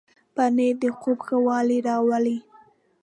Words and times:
پنېر 0.35 0.73
د 0.83 0.85
خوب 0.99 1.19
ښه 1.27 1.37
والی 1.47 1.77
راولي. 1.87 2.37